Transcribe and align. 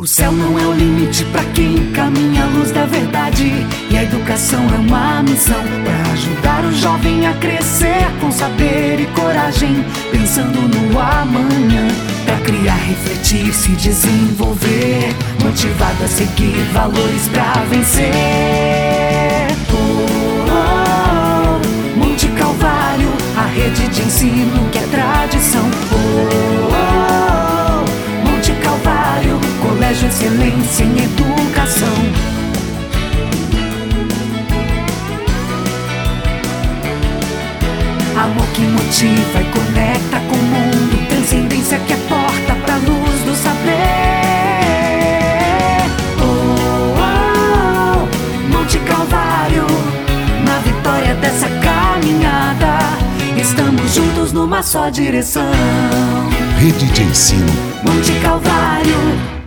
O 0.00 0.06
céu 0.06 0.32
não 0.32 0.58
é 0.58 0.64
o 0.64 0.72
limite 0.72 1.26
para 1.26 1.44
quem 1.52 1.92
caminha 1.92 2.44
a 2.44 2.46
luz 2.46 2.72
da 2.72 2.86
verdade. 2.86 3.52
E 3.90 3.98
a 3.98 4.02
educação 4.04 4.64
é 4.74 4.78
uma 4.78 5.22
missão 5.22 5.62
para 5.84 6.12
ajudar 6.12 6.64
o 6.64 6.72
jovem 6.72 7.26
a 7.26 7.34
crescer 7.34 8.10
com 8.18 8.32
saber 8.32 8.98
e 8.98 9.06
coragem, 9.08 9.84
pensando 10.10 10.58
no 10.58 10.98
amanhã. 10.98 11.86
Para 12.24 12.38
criar, 12.38 12.76
refletir, 12.76 13.52
se 13.52 13.72
desenvolver, 13.72 15.14
motivado 15.44 16.02
a 16.02 16.08
seguir 16.08 16.64
valores 16.72 17.28
para 17.28 17.62
vencer. 17.64 18.10
Oh, 19.70 19.76
oh, 20.48 21.60
oh, 21.60 21.98
Monte 21.98 22.26
Calvário, 22.28 23.12
a 23.36 23.42
rede 23.42 23.86
de 23.88 24.00
ensino 24.00 24.66
que 24.72 24.78
é 24.78 24.86
excelência 30.20 30.84
em 30.84 30.98
educação. 31.02 31.88
Amor 38.16 38.46
que 38.48 38.60
motiva 38.62 39.40
e 39.40 39.44
conecta 39.46 40.20
com 40.28 40.36
o 40.36 40.42
mundo. 40.42 41.08
Transcendência 41.08 41.78
que 41.78 41.94
é 41.94 41.96
porta 41.96 42.54
pra 42.66 42.76
luz 42.76 43.22
do 43.24 43.34
saber. 43.34 43.70
Oh, 46.20 46.24
oh, 46.98 48.04
oh, 48.04 48.58
Monte 48.58 48.78
Calvário, 48.80 49.66
na 50.44 50.58
vitória 50.58 51.14
dessa 51.14 51.48
caminhada. 51.48 52.78
Estamos 53.40 53.94
juntos 53.94 54.32
numa 54.32 54.62
só 54.62 54.90
direção. 54.90 55.50
Rede 56.58 56.86
de 56.92 57.02
ensino 57.04 57.70
Monte 57.82 58.12
Calvário, 58.20 59.39